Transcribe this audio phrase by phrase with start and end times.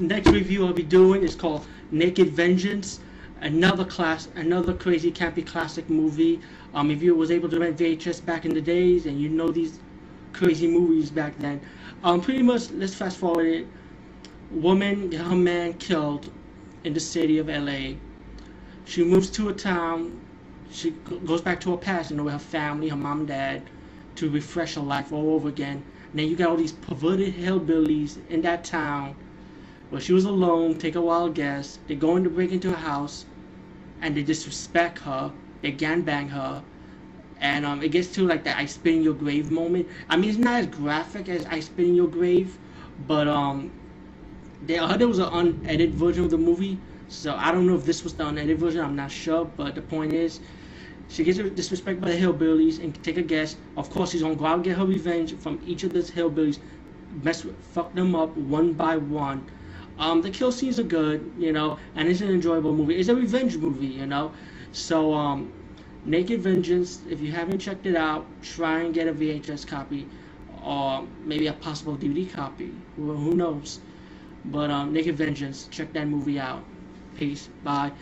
[0.00, 3.00] next review I'll be doing is called Naked Vengeance.
[3.40, 6.40] Another class, another crazy campy classic movie.
[6.74, 9.48] Um, if you was able to rent VHS back in the days, and you know
[9.48, 9.78] these
[10.32, 11.60] crazy movies back then,
[12.04, 13.66] um, pretty much let's fast forward it.
[14.50, 16.30] Woman, her man killed
[16.84, 17.94] in the city of LA.
[18.84, 20.20] She moves to a town.
[20.70, 20.90] She
[21.24, 23.62] goes back to her past, you know, with her family, her mom and dad,
[24.16, 25.82] to refresh her life all over again.
[26.10, 29.16] And then you got all these perverted hillbillies in that town
[29.90, 31.78] where she was alone, take a wild guess.
[31.86, 33.26] They go in to break into a house
[34.00, 35.32] and they disrespect her.
[35.62, 36.62] They gangbang her.
[37.40, 39.88] And um, it gets to like the I spit in your grave moment.
[40.08, 42.58] I mean, it's not as graphic as I spit in your grave,
[43.06, 43.70] but um,
[44.66, 46.78] they, I heard there was an unedited version of the movie.
[47.08, 48.82] So I don't know if this was the unedited version.
[48.84, 50.40] I'm not sure, but the point is,
[51.08, 53.56] she gets disrespected by the hillbillies, and take a guess.
[53.76, 56.58] Of course, she's gonna go out and get her revenge from each of these hillbillies,
[57.24, 59.44] mess, with, fuck them up one by one.
[60.00, 62.96] Um, the kill scenes are good, you know, and it's an enjoyable movie.
[62.96, 64.32] It's a revenge movie, you know.
[64.72, 65.52] So, um,
[66.04, 70.08] Naked Vengeance, if you haven't checked it out, try and get a VHS copy
[70.64, 72.72] or maybe a possible DVD copy.
[72.96, 73.80] Who, who knows?
[74.46, 76.64] But um, Naked Vengeance, check that movie out.
[77.16, 77.48] Peace.
[77.62, 77.92] Bye.